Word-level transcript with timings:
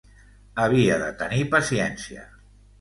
Havia 0.63 0.97
de 1.03 1.11
tenir 1.21 1.45
paciència. 1.53 2.29